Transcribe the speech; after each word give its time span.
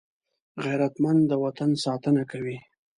غیرتمند 0.63 1.21
د 1.27 1.31
وطن 1.43 1.71
ساتنه 1.85 2.23
کوي 2.31 2.57